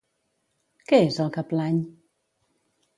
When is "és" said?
1.11-1.21